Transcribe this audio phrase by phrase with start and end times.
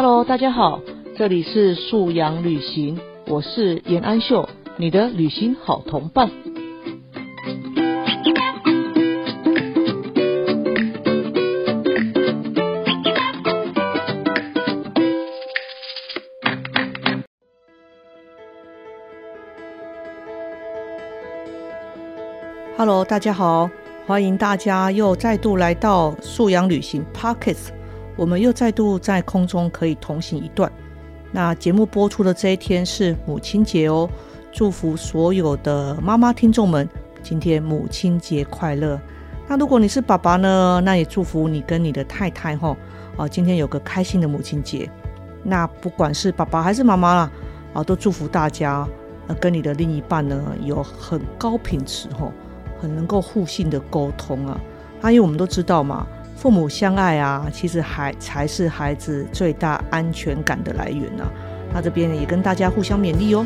[0.00, 0.80] Hello，大家好，
[1.16, 6.30] 这里是素养旅行，我是严安秀，你的旅行好同伴。
[22.76, 23.68] Hello，大家好，
[24.06, 27.76] 欢迎大家又再度来到素养旅行 Pockets。
[28.18, 30.70] 我们又再度在空中可以同行一段。
[31.30, 34.10] 那节目播出的这一天是母亲节哦，
[34.50, 36.88] 祝福所有的妈妈听众们，
[37.22, 39.00] 今天母亲节快乐。
[39.46, 42.76] 那如果你是爸爸呢，那也祝福你跟你的太太哈
[43.16, 44.90] 啊，今天有个开心的母亲节。
[45.44, 47.30] 那不管是爸爸还是妈妈啦，
[47.72, 48.84] 啊，都祝福大家
[49.28, 52.32] 呃跟你的另一半呢有很高品质哈，
[52.80, 54.60] 很能够互信的沟通啊。
[55.02, 56.04] 啊因为我们都知道嘛。
[56.40, 61.28] 父母相爱啊，其实还才是孩子最大安全感的来源呢。
[61.74, 63.44] 那这边也跟大家互相勉励哦。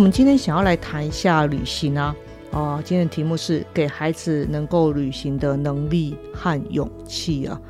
[0.00, 2.16] 我们今天想要来谈一下旅行啊，
[2.52, 7.60] 啊，今天的题目是给孩子能够旅行的能力和勇气啊。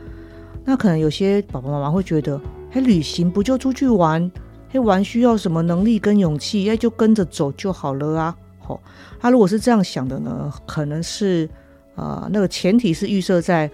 [0.64, 4.30] 那可能有些爸爸妈妈会觉得，哎，旅行不就出去玩？
[4.72, 6.70] 哎，玩需要什么能力跟勇气？
[6.70, 8.36] 哎，就跟着走就好了啊。
[8.60, 8.80] 好，
[9.18, 11.50] 他如果是这样想的呢，可能是
[11.96, 13.68] 啊，那个前提是预设在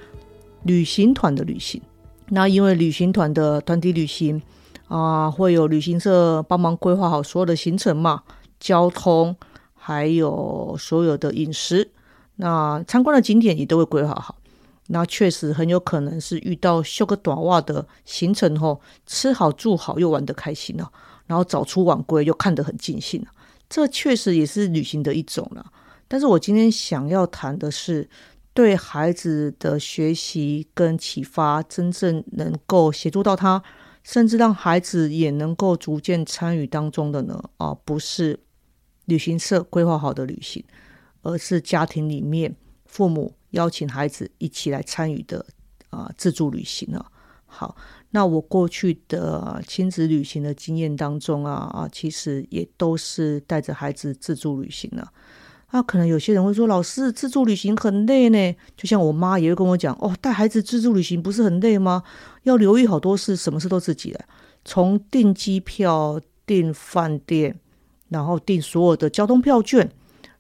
[0.63, 1.79] 旅行团的旅行。
[2.31, 4.41] 那因为旅行团的团体旅行。
[4.89, 8.23] 啊，会有旅行社帮忙规划好所有的行程嘛？
[8.59, 9.37] 交通，
[9.75, 11.91] 还有所有的饮食，
[12.37, 14.37] 那参观的景点也都会规划好。
[14.89, 20.91] 那确实很有可能是遇到修个短袜的行程后，吃好住好又玩得开心了，
[21.27, 23.29] 然后早出晚归又看得很尽兴了。
[23.69, 25.67] 这确实也是旅行的一种了。
[26.07, 28.09] 但是我今天想要谈的是，
[28.55, 33.63] 对孩子的学习跟启发，真正能够协助到他。
[34.05, 37.42] 甚至让孩子也能够逐渐参与当中的呢？
[37.57, 38.39] 啊，不是
[39.06, 40.62] 旅行社规划好的旅行，
[41.22, 45.44] 而是家庭里面父母邀请孩子一起来参与的
[45.90, 47.05] 啊自助旅行啊。
[47.46, 47.77] 好，
[48.11, 55.11] 那我过去的亲子旅行的经验当中啊啊，其实也都是带着孩子自助旅行了。
[55.70, 58.56] 那可能有些人会说，老师自助旅行很累呢。
[58.77, 62.02] 就像我妈也会跟我讲，哦，带孩子自助旅行不是很累吗？
[62.42, 64.27] 要留意好多事，什么事都自己来，
[64.64, 67.58] 从订机票、订饭店，
[68.08, 69.90] 然后订所有的交通票券，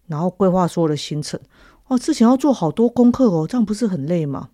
[0.06, 1.38] 然后规划所有的行程。
[1.86, 4.50] 哦，之前要做好多功课哦，这样不是很累吗？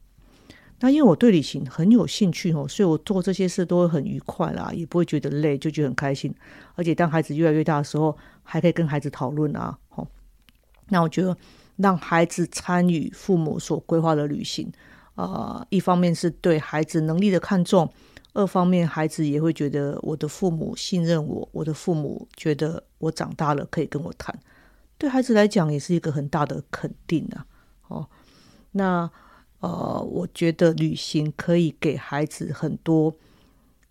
[0.80, 6.34] 那因为我对旅行很有兴趣哦，所以我做这些事都会很愉快啦，也不会觉得累，就觉得很开心。
[6.74, 10.06] 而且当孩子越来越大的时候，还可以跟孩子讨论啊，哦。
[10.88, 11.36] 那我觉得
[11.76, 14.70] 让孩子参与父母所规划的旅行，
[15.14, 17.88] 呃，一方面是对孩子能力的看重，
[18.34, 24.34] 二方面孩子也会觉得我的父母信任我，我的父母觉得我长大了可以跟我谈，
[24.96, 27.46] 对孩子来讲也是一个很大的肯定啊。
[27.88, 28.08] 哦，
[28.70, 29.10] 那
[29.60, 33.14] 呃，我觉得旅行可以给孩子很多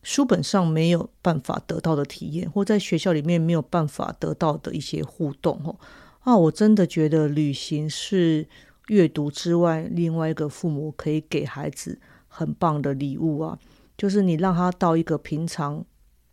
[0.01, 5.77] 书本上没有办法得到的体验，或在学校里面没有办法得到的一些互动哦。
[6.21, 8.47] 啊，我真的觉得旅行是
[8.87, 13.59] 阅读之外另外一个父母可以给孩子很棒的礼物啊！
[14.01, 15.85] 就是你让他到一个平常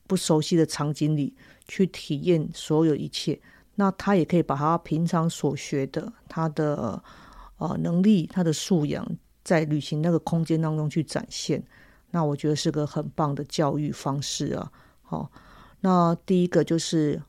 [0.07, 1.37] 不熟悉的场景里
[1.67, 3.39] 去体验所有一切，
[3.75, 7.03] 那他也可以把他平常所学的、他的
[7.59, 9.07] 呃能力、他的素养，
[9.45, 11.63] 在旅行那个空间当中去展现。
[12.11, 14.73] 那我觉得是个很棒的教育方式啊！
[15.03, 15.31] 好，
[15.81, 17.21] 那第一个就是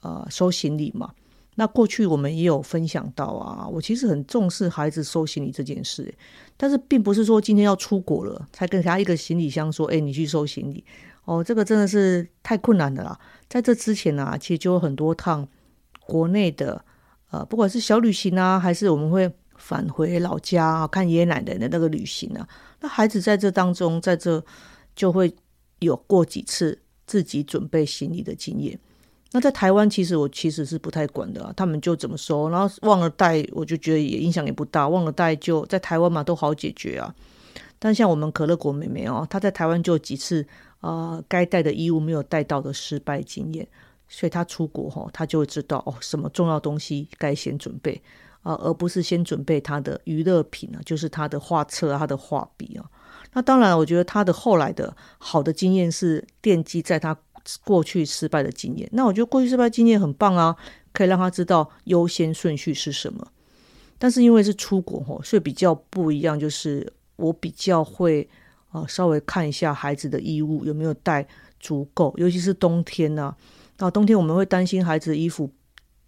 [0.00, 1.14] 呃收行李嘛。
[1.56, 6.12] 那过去我们也有分享到啊，我其实很重视孩子收行李这件事，
[6.56, 10.84] 但是并不是说今天要出国了才给他一个行李箱说，哎，你去收行李
[11.24, 13.18] 哦，这个真的是太困难的啦。
[13.48, 15.46] 在这之前呢，其实就有很多趟
[16.06, 16.84] 国内的
[17.30, 22.48] 呃，不管是小旅行啊，还是我们会返回老家看爷爷奶奶的那个旅行啊，
[22.80, 24.44] 那孩子在这当中，在这
[24.96, 25.32] 就会
[25.78, 28.78] 有过几次自己准备行李的经验。
[29.34, 37.12] 那在台湾，其实我其实是不太管的，他们就怎么收，然后忘了带，我就觉得也影响也不大，忘了带就在台湾嘛都好解决啊。
[37.80, 40.46] 但像我们可乐果妹妹哦，她在台湾就几次
[40.78, 43.66] 啊该带的衣物没有带到的失败经验，
[44.08, 48.00] 所以她出国哈，他就会知道哦，什么重要东西该先准备
[48.42, 52.86] 啊，而不是先准备她的娱乐品啊，就是她的画册啊，他的画笔啊。
[53.32, 57.18] 那当然，我觉得他的后来的好的经验是奠基在他
[57.64, 58.88] 过去失败的经验。
[58.92, 60.56] 那我觉得过去失败经验很棒啊，
[60.92, 63.26] 可以让他知道优先顺序是什么。
[63.98, 68.28] 但是因为是出国吼，所以比较不一样，就是我比较会
[68.70, 71.26] 啊稍微看一下孩子的衣物有没有带
[71.60, 73.34] 足够，尤其是冬天呢。
[73.78, 75.50] 那冬天我们会担心孩子的衣服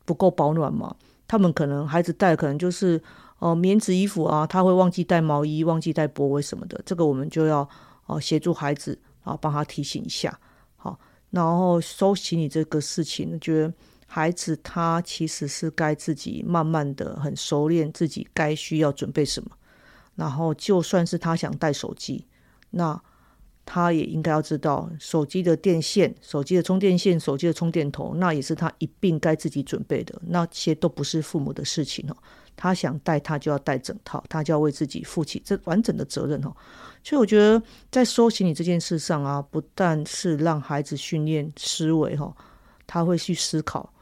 [0.05, 0.95] 不够保暖嘛？
[1.29, 3.01] 他们可能孩子带可能就是
[3.39, 7.69] 呃棉质衣服啊，他会忘记带毛衣、忘记带脖围什么的，这个我们就要
[8.07, 10.39] 啊协助孩子啊帮他提醒一下。
[10.77, 10.99] 好，
[11.37, 13.75] 然后收起你这个事情，觉得
[14.07, 19.51] 孩子他其实是该自己慢慢的很熟练自己该需要准备什么，
[20.15, 22.25] 然后就算是他想带手机，
[22.71, 22.99] 那。
[23.67, 30.19] 他也应该要知道，手机的电线、手机的充电线、手机的充电头，那也是他一并该自己准备的。
[30.29, 32.17] 那些都不是父母的事情哦。
[32.55, 36.55] 他想带，他就要带整套，他就要为自己负起这完整的责任哦。
[37.05, 37.61] 所以我觉得，
[37.91, 42.35] 在收行李这件事上啊，不但是让孩子训练思维哈，
[42.87, 43.93] 他会去思考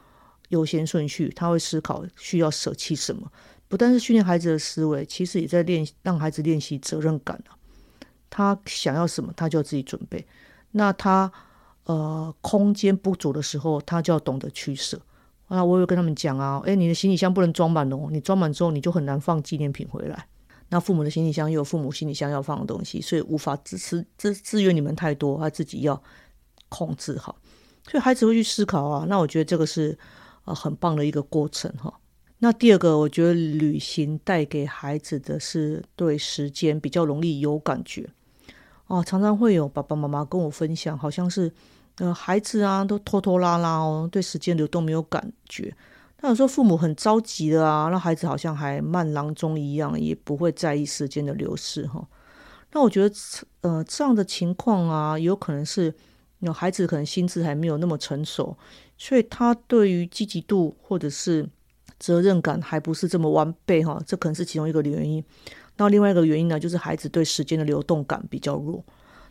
[0.49, 3.29] 优先顺序，他会思考需要舍弃什么。
[3.67, 7.54] 不但是训练孩子的思维，其实也在练让孩子练习责任感啊。
[8.29, 10.25] 他想要什么，他就要自己准备。
[10.71, 11.31] 那他
[11.85, 14.99] 呃空间不足的时候，他就要懂得取舍。
[15.47, 20.27] 那我有跟他们讲啊，诶，你的行李箱不能装满哦，你装满之后你就很难放纪念品回来。
[20.69, 26.01] 那父母的行李箱又有父母行李箱要放的东西，所以无法支持支支援你们太多，他自己要
[26.69, 27.37] 控制好。
[27.87, 29.95] 所以孩子会去思考啊，那我觉得这个是
[30.45, 31.93] 呃很棒的一个过程哈。
[32.39, 38.09] 那第二个，我觉得旅行带给孩子的是对时间比较容易有感觉。
[38.87, 41.51] 哦，常常会有爸爸妈妈跟我分享，好像是，
[41.97, 45.75] 呃，孩子啊都拖拖拉拉哦，对时间流动没有感觉。
[46.21, 52.07] 那有时候父母很着急的啊，那孩子好像还慢郎中一样，也不会在意时间的流逝哈。
[52.73, 53.15] 那我觉得，
[53.61, 55.93] 呃，这样的情况啊，有可能是
[56.39, 58.55] 有孩子可能心智还没有那么成熟，
[58.97, 61.47] 所以他对于积极度或者是
[61.99, 65.23] 责任感还不是这么完备哈，这可能是其中一个原因。
[65.77, 68.83] 那另外一个原因呢，就是孩子对时间的流动感比较弱。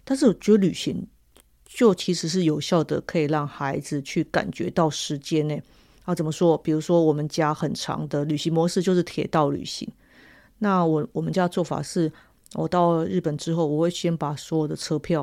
[0.05, 1.07] 但是我觉得旅行
[1.65, 5.59] 就其实是有效的，可以让孩子去感觉到时间呢。
[6.05, 6.59] 啊，怎么说？
[6.59, 9.89] 比如说我们家很长的旅行模式就是铁道旅行。
[10.59, 12.13] 那我我们家做法是，
[12.53, 15.23] 我到日本之后，我会先把所有的车票，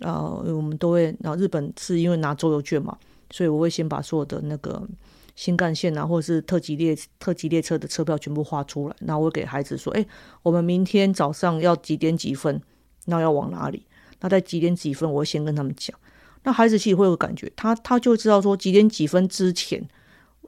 [0.00, 2.98] 啊，我们都会，然后日本是因为拿周游券嘛，
[3.30, 4.86] 所以我会先把所有的那个。
[5.34, 10.06] 新干线啊，或者是特急列特急列车的车票全部画出来，那我给孩子说：“哎，
[10.42, 12.60] 我们明天早上要几点几分？
[13.06, 13.84] 那要往哪里？
[14.20, 15.10] 那在几点几分？
[15.12, 15.98] 我会先跟他们讲。
[16.44, 19.86] 那孩子其实会有感觉，他他就知道说几点几分之前，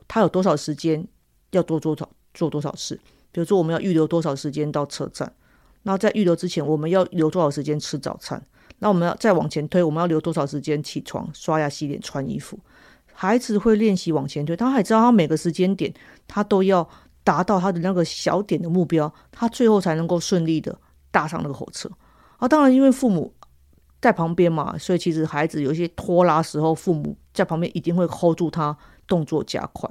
[0.06, 1.06] 他有多少时间
[1.50, 3.00] 要多做少做多少事。
[3.32, 5.32] 比如说，我们要预留多少时间到车站？
[5.82, 8.42] 那在预留之前，我们要留多少时间吃早餐？
[8.78, 12.58] 那我们要再往前推，我们要留多少时间起床、刷牙、洗脸、穿衣服？”
[13.18, 15.90] 孩子会练习往前推，他还知道他每个时间点
[16.28, 16.86] 他都要
[17.24, 20.78] 达到他的那个小点的目标，他最后才能够顺利的
[21.10, 21.90] 搭上那个火车。
[22.36, 23.32] 啊，当然因为父母
[24.02, 28.76] 在旁边嘛，所以其实孩子有一些拖拉时候，父母在旁边一定会 hold 住他，
[29.06, 29.90] 动作加快。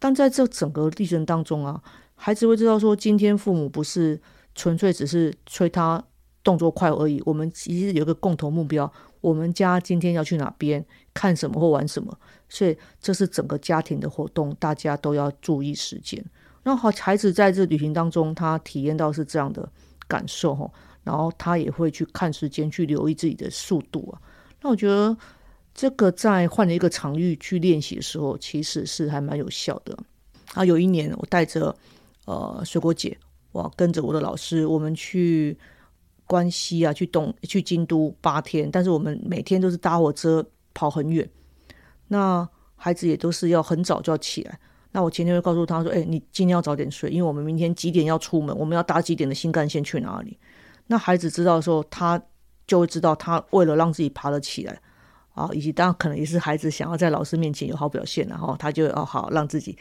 [0.00, 1.80] 但在这整个历程当中啊，
[2.16, 4.20] 孩子会知道说，今天父母不是
[4.56, 6.02] 纯粹只是催他
[6.42, 8.92] 动作快而已，我们其实有个共同目标。
[9.24, 12.14] 我们家今天要去哪边看什么或玩什么，
[12.46, 16.22] 所以这是整个家庭的活动，大家都要注意时间。
[16.62, 19.66] 那好，孩子在这旅行当中，他体验到是这样的
[20.06, 20.70] 感受哈，
[21.04, 24.20] 然后他也会去看时间，去留意自己的速度啊。
[24.60, 25.16] 那我觉得
[25.72, 29.96] 这个在换了一个场域去练习的时候，其实是还蛮有效的。
[30.52, 31.74] 啊，有一年我带着
[32.26, 33.16] 呃水果姐，
[33.52, 35.56] 哇跟着我的老师，我们去。
[36.26, 41.28] 关西啊，去东去京都八天，但是我们每天都是搭火车跑很远。
[42.08, 44.58] 那孩子也都是要很早就要起来。
[44.92, 50.38] 那我前天会告诉他说：“哎，你今天要早点睡，因为我们明天几点要出门，我们要搭几点的新干线去哪里。”
[50.86, 52.22] 那孩子知道的时候，他
[52.66, 54.80] 就会知道，他为了让自己爬得起来
[55.34, 59.76] 啊，以及当然可能也是孩子想要在老师面前有好表现，然后他就要好让自己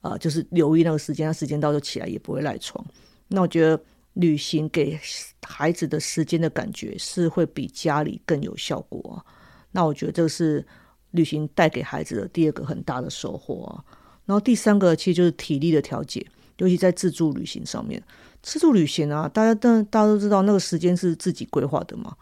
[0.00, 2.84] 啊，就是留意那个时间，他时间到就起来，也不会赖床。
[3.28, 3.80] 那我觉得。
[4.14, 4.98] 旅行给
[5.46, 9.24] 孩子的时间的感觉是会比家里更有效果啊。
[9.70, 10.64] 那我觉得这是
[11.12, 13.84] 旅行带给孩子的第二个很大的收获啊。
[14.26, 16.24] 然后第三个其实就是体力的调节，
[16.58, 18.02] 尤其在自助旅行上面。
[18.42, 22.14] 自助旅行啊，大家都大家都知道那个时间是自己规划的嘛。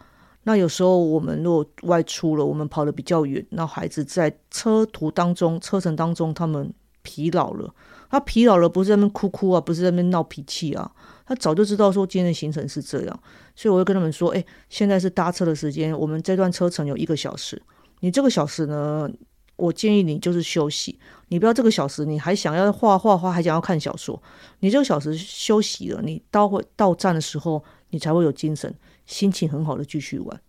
[0.45, 7.75] 那有时候我们如果外出了，我们跑得比较远，那孩子在车途当中、车程当中，他们疲劳了。
[8.11, 10.91] 他疲劳了，不是在那边哭哭啊，不是在那边闹脾气啊，
[11.31, 13.21] 他早就知道说今天的行程是这样，
[13.55, 17.63] 所以我会跟他们说：，哎，现在是搭车的时间，我们这段车程有一个小时，
[18.01, 19.09] 你这个小时呢，
[19.55, 24.21] 我建议你就是休息，你不要这个小时你还想要画画画，还想要看小说，
[24.59, 28.75] 你这个小时休息了，你到会到站的时候，你才会有精神，
[29.07, 30.41] 心情很好的继续玩。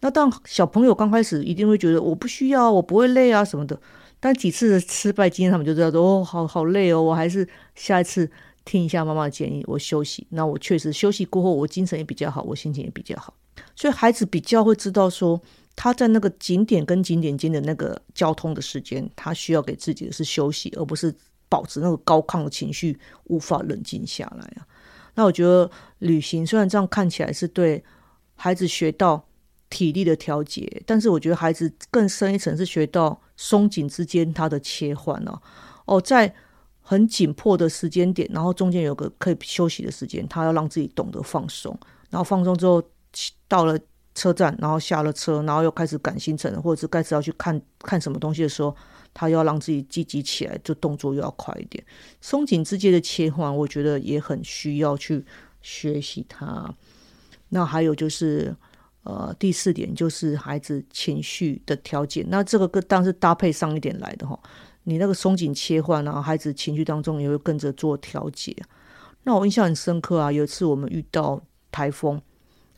[0.00, 3.78] 那当小朋友刚开始一定会觉得我不需要，我不会累啊什么的。
[4.20, 8.30] 但几次失败经验，他们就知道说哦，好好累哦，我还是下一次
[8.64, 10.26] 听一下妈妈的建议，我休息。
[10.30, 13.34] 那我确实休息过后，我精神也比较好，我心情也比较好。
[13.76, 15.40] 所以孩子比较会知道说，
[15.76, 21.14] 他在那个景点跟景点间的那个交通的时间，他需要给自己的是休息，而不是
[21.48, 24.66] 保持那个高亢的情绪，无法冷静下来啊。
[25.14, 27.82] 那我觉得旅行虽然这样看起来是对
[28.34, 29.26] 孩子学到。
[29.70, 35.42] 体力的调节，但是我觉得孩子更深一层是学到松紧之间它的切换哦。
[35.86, 36.32] 哦，在
[36.86, 41.76] 很紧迫的时间点，然后中间有个可以休息的时间，他要让自己懂得放松。
[42.10, 42.82] 然后放松之后，
[43.48, 43.78] 到了
[44.14, 48.76] 车站，然后下了车，然后又开始赶行程，或者是开始要去看看什么东西的时候，
[49.14, 51.82] 他要让自己积极起来，就动作又要快一点。
[52.20, 55.24] 松紧之间的切换，我觉得也很需要去
[55.62, 56.72] 学习它。
[57.48, 58.54] 那还有就是。
[59.06, 64.40] 呃，第四点就是孩子情绪的调节，那这个跟当然是搭配上一点来的哈。
[64.84, 68.56] 你那个松紧切换，啊孩子情绪当中也会跟着做调节。
[69.24, 71.40] 那我印象很深刻啊，有一次我们遇到
[71.72, 72.20] 台风，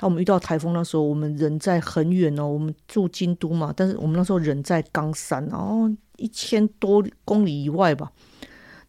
[0.01, 8.13] 那我们遇到台风那时候，我们人在很远哦，我们住京都嘛，但是我们那时候人在冈山，然后一千多公里以外吧。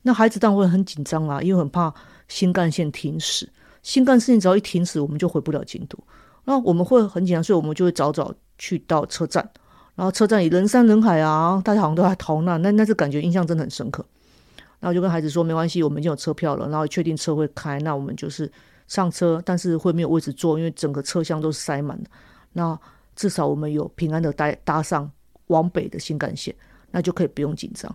[0.03, 1.93] 那孩子当然会很紧张啊，因为很怕
[2.27, 5.97] 新干线停驶，新干线只要一停驶，我们就回不了京都。
[6.45, 9.50] 那我们会很紧张，所以我们就会早早去到车站，
[9.98, 14.06] 然后车站里人山人海啊，大家好像都在逃难，那那是感觉印象真的很深刻。
[14.80, 18.50] 然后就跟孩子说，没关系，我们已经有车票了，然后确定车会开，那我们就是
[18.88, 22.10] 上车，但是会没有位置坐，因为整个车厢都是塞满的。
[22.54, 22.80] 那
[23.16, 25.12] 至少我们有平安的搭搭上
[25.48, 26.54] 往北的新干线，
[26.92, 27.94] 那就可以不用紧张。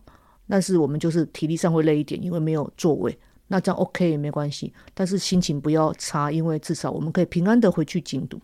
[0.49, 3.17] 但是我们就是体力上会累一点，因为没有座位。
[3.47, 8.41] 那这样 OK 也没关系，但是心情不要差，因为至少我们可以平安的回去京都。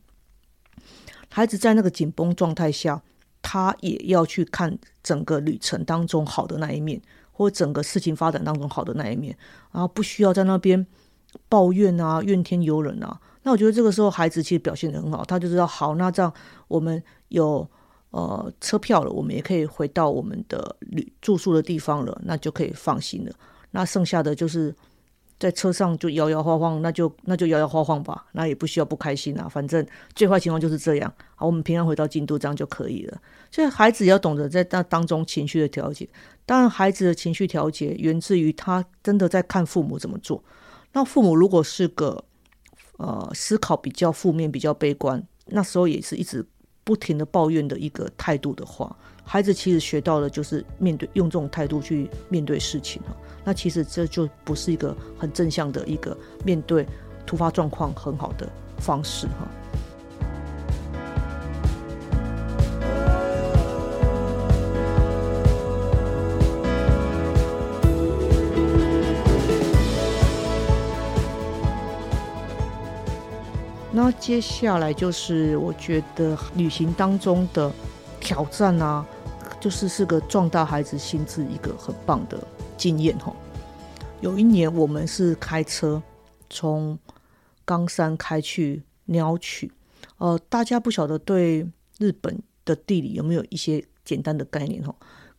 [1.28, 3.02] 孩子在那个紧绷状态下，
[3.50, 7.00] 他也要去看整个旅程当中好的那一面，
[7.32, 9.34] 或整个事情发展当中好的那一面，
[9.72, 10.86] 然后不需要在那边
[11.48, 13.18] 抱怨啊、怨天尤人啊。
[13.44, 16.30] 那我觉得这个时候孩子其实表现的很好，他就知道好，那这样
[16.66, 17.66] 我们有
[18.10, 23.32] 呃车票了，我们也可以回到我们的旅住宿的地方了，那就可以放心了。
[23.70, 24.76] 那剩下的就是。
[25.38, 29.48] 在车上就摇摇晃晃，那就那就摇摇晃晃吧，那也不需要不开心啊。
[29.48, 33.20] 反正最坏情况就是这样，好，我们平安回到京都，这样就可以了。
[33.50, 36.08] 所以孩子要懂得在那当中情绪的调节。
[36.44, 40.42] 当然，孩子的情绪调节源自于他真的在看父母怎么做。
[40.92, 42.24] 那父母如果是个
[42.96, 46.44] 呃思考比较负面、比较悲观，那时候也是一直
[46.82, 48.96] 不停的抱怨的一个态度的话。
[49.30, 53.02] 孩子其实学到的就是面对用这种态度去面对事情
[53.44, 56.16] 那其实这就不是一个很正向的一个
[56.46, 56.86] 面对
[57.26, 59.46] 突发状况很好的方式哈。
[73.92, 77.70] 那接下来就是我觉得旅行当中的
[78.18, 79.04] 挑战啊。
[79.60, 82.38] 就是是个壮大孩子心智一个很棒的
[82.76, 83.34] 经验哈。
[84.20, 86.02] 有一年我们是开车
[86.50, 86.98] 从
[87.64, 89.70] 冈山开去鸟取，
[90.18, 91.66] 呃，大家不晓得对
[91.98, 94.94] 日本的地理有没有一些简单的概念哈？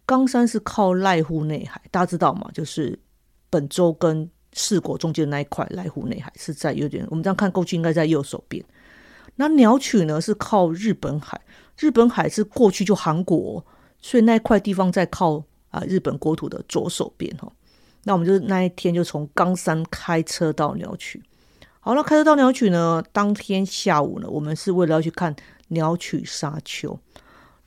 [0.06, 2.50] 冈山是靠濑户内海，大家知道吗？
[2.54, 2.98] 就是
[3.50, 8.64] 本州跟四国中间那一块濑户内海是在有点，我们这样看过去应该在右手边。
[9.36, 11.40] 那鸟取呢是靠日本海，
[11.78, 13.66] 日本海是过去就韩国。
[14.02, 17.52] 所以那块地方在靠啊日本国土的左手边哈，
[18.04, 21.22] 那我们就是那一天就从冈山开车到鸟取。
[21.82, 25.36] 好了，开车到鸟取呢，当天下午呢，我们是为了要去看
[25.70, 26.98] 鸟取沙丘。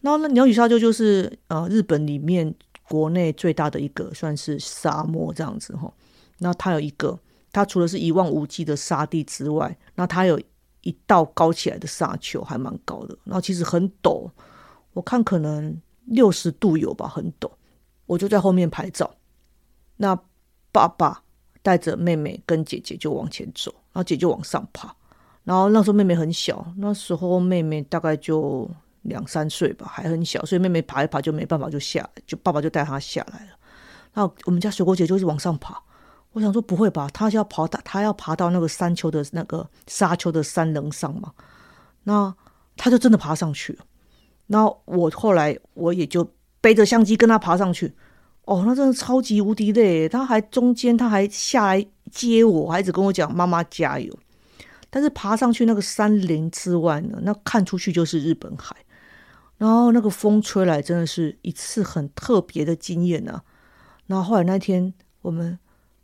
[0.00, 2.54] 然后那鸟取沙丘就是呃日本里面
[2.88, 5.92] 国内最大的一个算是沙漠这样子哈。
[6.38, 7.18] 那它有一个，
[7.52, 10.40] 它除了是一望无际的沙地之外，那它有
[10.80, 13.16] 一道高起来的沙丘，还蛮高的。
[13.24, 14.30] 然后其实很陡，
[14.94, 15.80] 我看可能。
[16.04, 17.50] 六十度有吧，很陡。
[18.06, 19.10] 我就在后面拍照。
[19.96, 20.18] 那
[20.72, 21.22] 爸爸
[21.62, 24.94] 带着妹妹跟姐姐就往前走，然后姐就往上爬。
[25.44, 28.68] 然后那时候妹妹很小，那时候妹妹大概就
[29.02, 33.52] 两三岁吧，还很小，所以妹妹爬一爬就没办法就下，就爸爸就带她下来了。
[34.12, 35.82] 然后我们家水果姐就是往上爬，
[36.32, 41.32] 我想说不会吧，她要爬到她要爬到那个山丘的那个沙丘的山棱上嘛，
[42.04, 42.34] 那
[42.76, 43.84] 她就真的爬上去了。
[44.52, 46.30] 然后我后来我也就
[46.60, 47.90] 背着相机跟他爬上去，
[48.44, 54.14] 哦，那真的超级无敌累，他还中间他还下来接我，还一直跟我讲妈妈加油。
[54.90, 58.76] 但是爬上去那个山林之外呢，那看出去就是日本海，
[59.56, 63.42] 然后那个风吹来，真的是一次很特别的经验啊。
[64.06, 64.92] 然后后来那天
[65.22, 65.58] 我们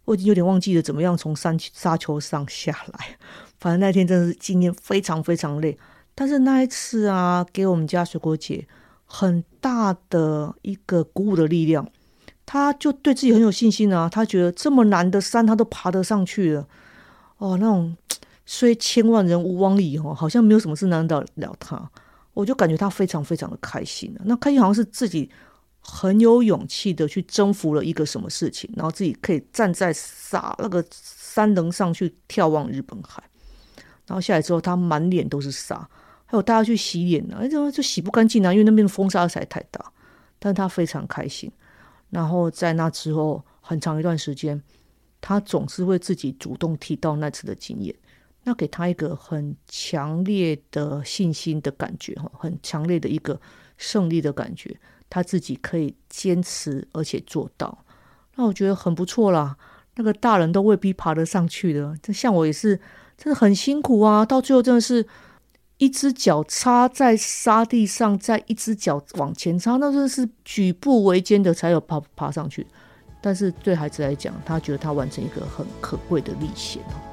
[0.07, 3.19] 我已经有点忘记了怎么样从山沙丘上下来，
[3.59, 5.77] 反正那天真的是经验非常非常累。
[6.19, 8.67] 但是那一次啊，给我们家水果姐
[9.07, 11.89] 很大的一个鼓舞的力量，
[12.45, 16.67] 她就对自己很有信心啊，她觉得这么难的山她都爬得上去了，
[17.37, 17.97] 哦，那种。
[18.51, 21.91] 虽千万人无往矣哦，好像没有什么事难得了她，
[22.33, 25.31] 我就感觉她非常非常的开心啊那开心好像是自己
[25.81, 33.23] 很有勇气的去征服了一个什么事情，然后自己可以站在沙那个山棱上去眺望日本海。
[34.07, 35.87] 然后下来之后，他满脸都是沙，
[36.31, 38.53] 还有大家去洗脸呢，哎，怎么就洗不干净啊？
[38.53, 39.93] 因为那边的风沙实在太大。
[40.39, 41.51] 但他非常开心。
[42.11, 44.63] 然后在那之后很长一段时间，
[45.21, 47.93] 他总是会自己主动提到那次的经验。
[48.45, 53.41] 那给他一个很强烈的信心的感觉，哈，很强烈的一个
[53.77, 54.79] 胜利的感觉，
[55.11, 57.85] 他自己可以坚持而且做到，
[58.37, 59.57] 那我觉得很不错啦。
[59.97, 62.77] 那个大人都未必爬得上去的，这像我也是，
[63.17, 64.25] 真的很辛苦啊。
[64.25, 65.05] 到最后真的是
[65.79, 72.67] 一只脚插在沙地上，再一只脚往前插，那真是举步维艰的才有爬爬上去。
[73.21, 77.08] 但是对孩子来讲，他觉得他完成一个很可贵的历险哦。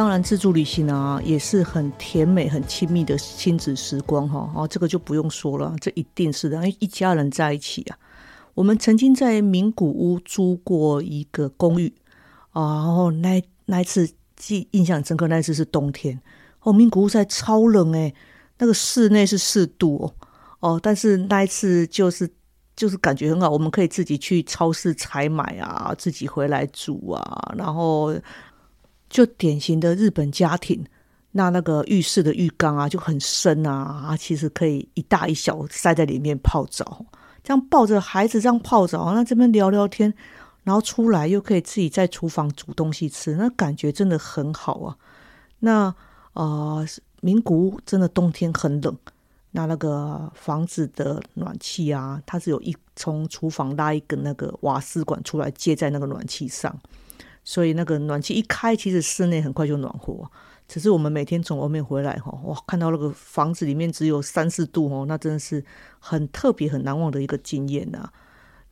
[0.00, 4.50] 当然，自助旅行啊，也是很甜美、很亲密的亲子时光哈。
[4.54, 7.98] 哦，这个就不用说了，这一定是的，因为一家人在一起啊。
[8.54, 11.92] 我们曾经在名古屋租过一个公寓
[12.52, 16.18] 啊，然后那那一次记印象深刻，那一次是冬天
[16.62, 18.14] 哦，名古屋在超冷诶，
[18.56, 20.14] 那个室内是四度哦
[20.60, 22.26] 哦，但是那一次就是
[22.74, 28.14] 就是感觉很好，我们可以自己去超市采买啊，自己回来煮啊，然后。
[29.10, 30.82] 就典型的日本家庭，
[31.32, 37.04] 那那个浴室的浴缸啊就很深啊，其实可以一大一小塞在里面泡澡，
[37.42, 40.14] 这样抱着孩子这样泡澡，那这边聊聊天，
[40.62, 44.96] 然后出来又可以自己在厨房煮东西吃，那感觉真的很好啊。
[45.58, 45.94] 那
[46.32, 46.86] 呃，
[47.20, 48.96] 名古屋真的冬天很冷，
[49.50, 56.72] 那那个房子的暖气啊，它是有一从厨房拉一根那个瓦斯管出来接在那个暖气上。
[57.42, 60.30] 所以那个暖气一开，其实室内很快就暖和。
[60.68, 65.64] 只是我们每天从外面回来，哈，哇，看到那个房子里面只有三四度，哦，那真的是
[65.98, 68.08] 很特别、很难忘的一个经验呐。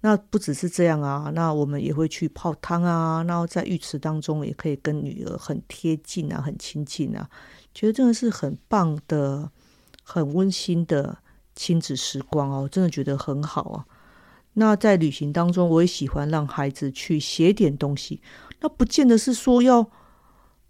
[0.02, 7.28] 那不只是这样啊，那我们也会去泡汤啊，然后在浴池当中也可以跟女儿很贴近啊、很亲近啊，
[7.74, 9.50] 觉得真的是很棒的、
[10.04, 11.18] 很温馨的
[11.56, 13.84] 亲子时光哦，真的觉得很好啊。
[14.58, 18.20] 那在旅行当中，我也喜欢让孩子去写点东西。
[18.60, 19.88] 那不见得是说要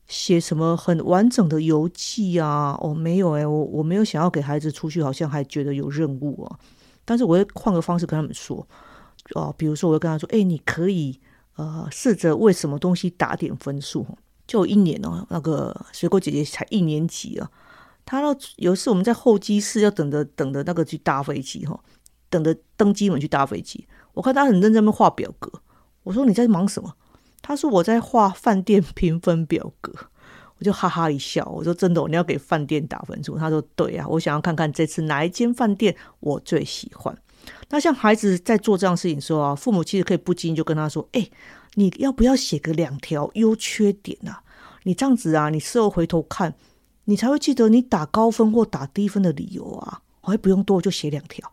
[0.06, 2.78] 写什么很完整的游记啊。
[2.82, 6.58] 哦，没有哎，我我没有想要给孩子出去，好像还觉得有任务啊。
[7.06, 8.66] 但是我会换个方式跟他们说，
[9.34, 11.18] 哦，比如说我会跟他说，哎，你可以
[11.56, 14.06] 呃试着为什么东西打点分数。
[14.46, 17.50] 就一年哦，那个水果姐姐才一年级啊，
[18.04, 21.78] 她到有一次我们在候机室要等着等着那个去搭飞机哈。
[22.30, 25.50] 等着登机门去搭飞机，我看他很认真的画表格。
[26.02, 26.94] 我说你在忙什么？
[27.42, 29.92] 他说我在画饭店评分表格。
[30.60, 33.38] 我就哈哈一笑，我说真的，你要给饭店打分数？
[33.38, 37.16] 他说对啊，我想要看看这次哪一间饭店我最喜欢。
[37.68, 41.30] 那像孩子在做这样事情的时候啊，父母其实可以不经意就跟他说：“哎，
[41.74, 44.42] 你要不要写个两条优缺点啊？
[44.82, 46.52] 你这样子啊，你事后回头看，
[47.04, 50.02] 你才会记得你打高分或打低分的理由啊。
[50.22, 51.52] 我也不用多，就写两条。”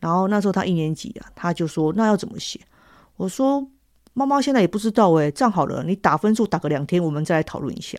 [0.00, 2.58] 然后那时候他一年级啊，他就说：“那要怎么写？”
[3.16, 3.64] 我说
[4.14, 7.98] ：“妈妈现在也不知道诶，这样好了，你打分数打个两天，我们再来讨论一下。”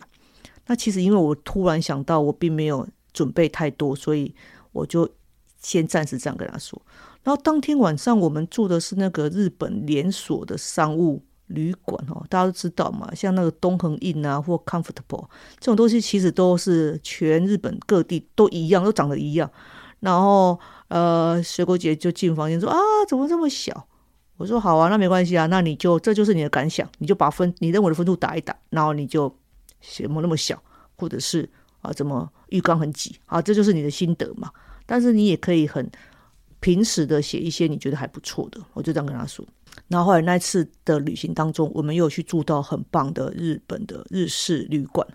[0.66, 4.34] 那其实因为我突然想到，我并没有准备太多，所以
[4.72, 5.08] 我就
[5.60, 6.80] 先暂时这样跟他说。
[7.22, 15.26] 然后当天晚上我们住的是那个日本连锁的商务旅馆哦，大家都知道嘛，像那个东恒印啊或 Comfortable
[15.58, 19.48] 这种东西，其实都是全日本各地都一样，都长得一样。
[20.00, 20.58] 然后
[20.92, 22.76] 呃，水果姐就进房间说啊，
[23.08, 23.88] 怎么这么小？
[24.36, 29.34] 我说好啊，那没关系啊，那你就这就是你的感想，你就把分你认为的分数打一打，然后你就
[29.80, 30.62] 写么那么小，
[30.98, 31.48] 或者是
[31.80, 34.50] 啊怎么浴缸很挤啊，这就是你的心得嘛。
[34.84, 35.90] 但是你也可以很
[36.60, 39.42] 平时的写一些你觉得还不错的，我就这样跟他说。
[39.88, 45.06] 然后后来那次的旅行当中，我们又去住到很棒的日本的日式旅馆，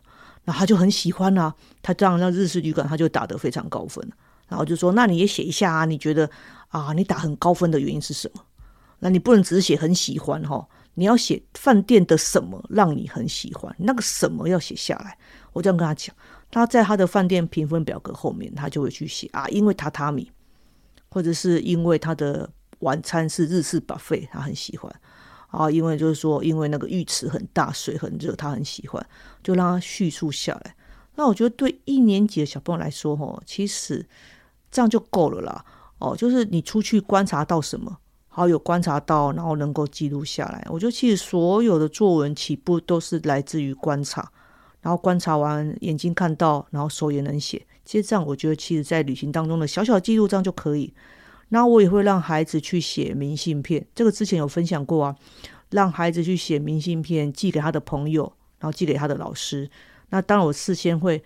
[0.43, 4.03] 那他就很喜欢啊，他这样那日式旅馆他就打得非常高分，
[4.47, 6.29] 然后就说那你也写一下啊，你觉得
[6.69, 8.41] 啊你打很高分的原因是什么？
[8.99, 15.17] 那你不能只是写很喜欢哈，你要写饭店的什么让你很喜欢，那个什么要写下来。
[15.53, 16.15] 我这样跟他讲，
[16.49, 20.31] 他在他的饭店评分表格后面，他就会去写啊，因为榻榻米，
[21.09, 24.91] 或者是因为他的晚餐是日式 buffet，他很喜欢
[25.49, 29.05] 啊，因为就是说，因为那个浴池很大，水很热，他很喜欢，
[29.43, 30.75] 就让他叙述下来。
[31.15, 34.03] 那我觉得对一年级的小朋友来说，哈，其实
[34.77, 35.65] 这样就够了啦。
[35.97, 37.97] 哦，就是你出去观察到什么。
[38.27, 40.63] 好有观察到，然后能够记录下来。
[40.69, 44.31] 我觉得其实所有的作文起步都是来自于观察，
[44.81, 47.65] 然后观察完眼睛看到，然后手也能写。
[47.83, 50.93] 其实这样，我觉得其实在旅行当中的小小记录这样就可以。
[51.49, 55.15] 那我也会让孩子去写明信片，这个之前有分享过啊，
[55.71, 59.67] 让孩子去写明信片寄给他的朋友，然后寄给他的老师。
[60.09, 61.23] 那当然我事先会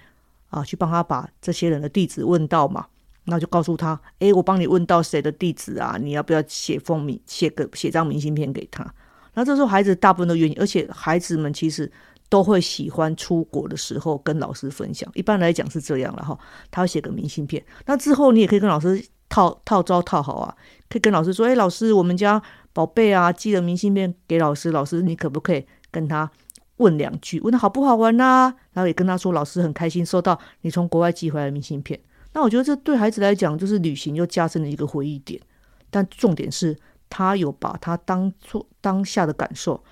[0.48, 2.86] 啊去帮他把这些人的地址问到嘛。
[3.26, 5.98] 那就告诉他，哎，我帮你问到谁的地址啊？
[6.02, 8.94] 你要不要写封明，写个写张明信片给他？
[9.34, 11.90] 那这时候孩子大部分都愿意，而且孩子们其实
[12.30, 15.10] 都会喜欢出国的时候跟老师分享。
[15.14, 16.38] 一般来讲是这样了哈，
[16.70, 17.64] 他会写个明信片。
[17.86, 20.56] 那之后你也可以跟老师套套招套好啊，
[20.90, 22.42] 可以跟老师说，哎，老师，我们家
[22.74, 26.30] 宝贝啊寄了明信片给老师，老师你可不可以跟他
[26.78, 28.54] 问两句，问他好不好玩呐？
[28.74, 32.00] 然后也跟他说，老师很开心收到你从国外寄回来的明信片。
[32.34, 35.42] 那我觉得这对孩子来讲，就是旅行又加深了一个回忆点。
[35.90, 36.78] 但重点是
[37.10, 39.84] 他有把他当做当下的感受，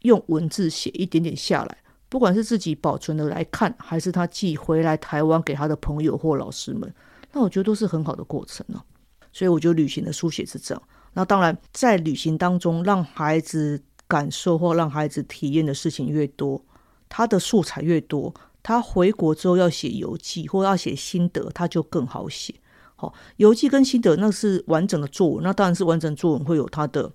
[0.00, 1.78] 用文字写一点点下来，
[2.08, 6.90] 不管是自己保存的来看，还是他寄回来台湾给他的朋友或老师们，
[7.32, 8.82] 那我觉得都是很好的过程呢。
[9.30, 10.82] 所以我觉得旅行的书写是这样。
[11.12, 16.64] 那当然，在旅行当中，让孩子感受或让孩子体验的事情越多，
[17.10, 18.34] 他的素材越多。
[18.62, 22.54] 他回国之后要写游记或要写心得，他就更好写。
[22.94, 27.12] 好，游记跟心得那是完整的作文，那当然是完整作文会有它的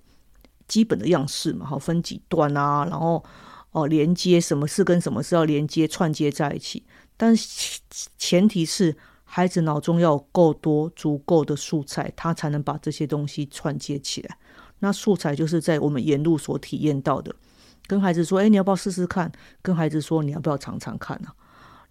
[0.66, 1.64] 基本的样式嘛。
[1.64, 3.24] 好，分几段啊，然后
[3.70, 6.84] 哦连接什么事跟什么事要连接串接在一起。
[7.16, 7.34] 但
[8.18, 14.36] 前提是孩子脑中要有够多足够的素材，他才能把这些东西串接起来。
[14.80, 17.34] 那素材就是在我们沿路所体验到的。
[17.86, 19.32] 跟孩子说：“哎，你要不要试试看？”
[19.62, 21.28] 跟孩子说：“你要不要尝尝看呢？”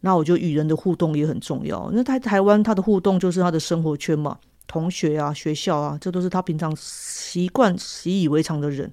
[0.08, 1.92] 那我觉得与人的互动也很重要。
[1.92, 8.90] 那在台湾，他的互动就是他的生活圈嘛，同学啊、学校啊，这都是他平常习惯、习以为常的人。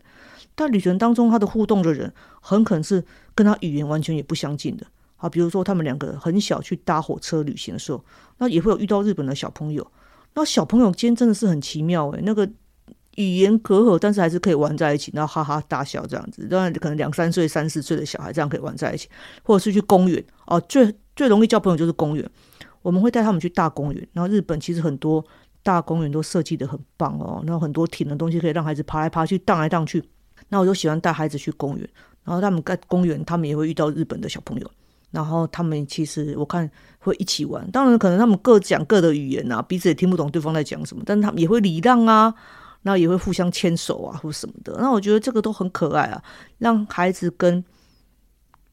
[0.57, 4.85] 但旅程当中，他的互动的人很可能是跟他语言完全也不相近的。
[5.19, 8.05] 啊，比如说他们两个很小去搭火车旅行的时候，
[8.39, 9.87] 那也会有遇到日本的小朋友。
[10.35, 12.51] 那小朋友间真的是很奇妙诶，那个。
[13.17, 16.49] 语言隔阂，但是还是可以玩在一起，然后哈哈大笑这样子。
[16.49, 19.09] 当然，可能两三岁、三四岁的小孩这样可以玩在一起，
[19.45, 22.31] 或者是去公园哦，最最容易交朋友就是公园。
[22.83, 25.25] 我们会带他们去大公园，然后日本其实很多
[25.63, 30.05] 大公园都设计的很棒哦，然后很多挺的东西可以让孩子爬来爬去、荡来荡去。
[30.49, 31.89] 那我就喜欢带孩子去公园，
[32.25, 34.71] 然后他们在公园，他们也会遇到日本的小朋友，
[35.11, 37.71] 然后他们其实我看会一起玩。
[37.71, 42.35] 当然，可能他们各讲各的语言啊，彼此也听不懂对方在讲什么，但是他们也会礼让啊。
[42.87, 44.77] 那也会互相牵手啊，或什么的。
[44.79, 46.23] 那我觉得这个都很可爱啊，
[46.59, 47.65] 让孩子跟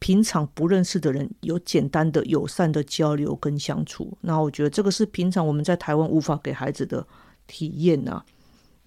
[0.01, 4.17] 平常不认识的人有简单的友善的交流跟相处。
[4.21, 7.07] 那我觉得这个是平常我们在台湾无法给孩子的
[7.45, 8.25] 体验啊。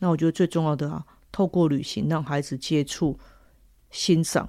[0.00, 3.16] 那我觉得最重要的啊，透过旅行让孩子接触、
[3.92, 4.48] 欣赏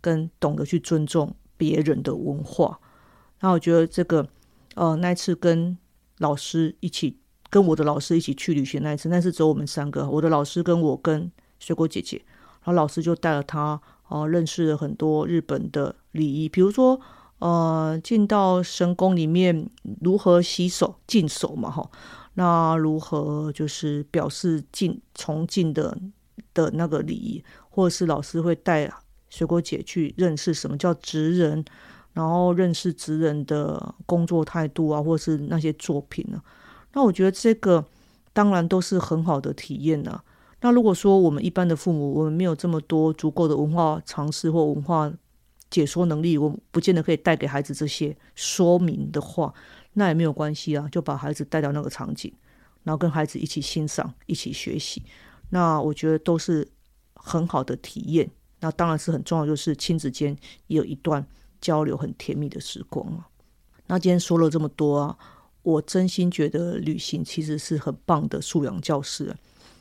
[0.00, 2.78] 跟懂得去尊重别人的文化。
[3.40, 4.26] 那我觉得这个
[4.76, 5.76] 呃，那次跟
[6.18, 7.18] 老师一起。
[7.50, 16.98] 跟我的老师一起去旅行那一次，那次只有我们三个，我的老师跟我跟水果姐姐，然后老师就带了他哦，认识了很多日本的礼仪，比如说
[17.40, 19.68] 呃，进到神宫里面
[20.00, 21.90] 如何洗手净手嘛哈，
[22.34, 25.98] 那如何就是表示敬崇敬的
[26.54, 28.90] 的那个礼仪，或者是老师会带
[29.28, 31.64] 水果姐去认识什么叫职人，
[32.12, 36.40] 然后认识职人的工作态度啊，或者是那些作品呢。
[36.92, 37.84] 那我觉得这个
[38.32, 40.22] 当然都是很好的体验呐。
[40.60, 45.12] 那如果说我们一般的父母，我们没有这么多足够的文化常识或文化
[45.74, 49.52] 解说能力，我不见得可以带给孩子这些说明的话，
[49.94, 52.32] 那也没有关系啊，就把孩子带到那个场景，
[52.84, 55.02] 然后跟孩子一起欣赏、一起学习，
[55.50, 56.68] 那我觉得都是
[57.14, 58.30] 很好的体验。
[58.60, 60.36] 那当然是很重要，就是亲子间
[60.68, 61.26] 也有一段
[61.60, 63.26] 交流很甜蜜的时光啊。
[63.88, 65.18] 那今天说了这么多啊，
[65.62, 69.34] 我真心觉得旅行其实是很棒的素养教室。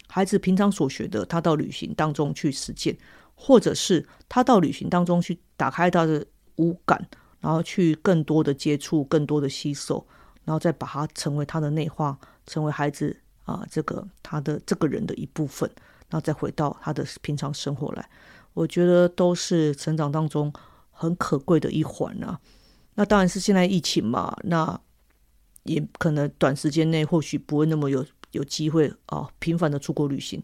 [0.07, 2.97] 孩子平常所学的，他到旅行当中去实践，
[3.45, 6.25] 或者是他到旅行当中去打开他的
[6.55, 7.05] 五感，
[7.41, 10.07] 然后去更多的接触、更多的吸收，
[10.45, 15.69] 然后再把它成为他的内化，成为孩子啊这个他的这个人的一部分，
[16.07, 18.09] 然后再回到他的平常生活来。
[18.53, 20.53] 我觉得都是成长当中
[20.89, 22.39] 很可贵的一环啊。
[22.95, 24.79] 那当然是现在疫情嘛，那
[25.63, 30.41] 也可能短时间内或许不会那么有有机会啊频繁的出国旅行。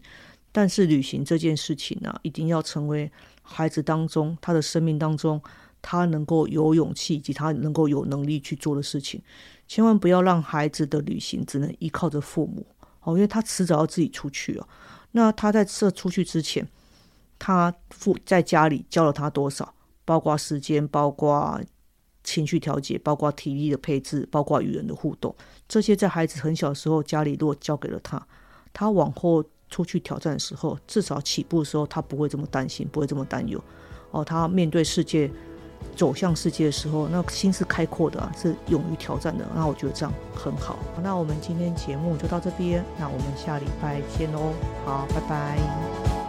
[0.52, 3.10] 但是旅行这件事情呢，一定要成为
[3.42, 5.40] 孩子当中他的生命当中
[5.82, 9.22] 他能够有勇气以及他能够有能力去做的事情。
[9.66, 12.66] 千万不要让孩子的旅行只能依靠着父母
[13.02, 14.68] 哦，因为他迟早要自己出去哦。
[15.12, 16.66] 那他在这出去之前。
[17.42, 21.58] 他父在家里教了他多少，包括时间，包括
[22.22, 25.34] 情绪调节，包括体力的配置，包括与人的互动，
[25.66, 28.28] 这些在孩子很小的时候家里如果教给了他，
[28.74, 33.62] 他往后出去挑战的时候，至少起步的时候他不会这么担心，不会这么担忧。
[34.10, 35.30] 哦，他面对世界，
[35.96, 39.46] 走向世界的时候，那心是开阔的，是勇于挑战的。
[39.54, 40.78] 那我觉得这样很好。
[41.02, 44.52] 那我们今天节目就到这边，那我们下礼拜见喽。
[44.84, 46.19] 好，拜拜。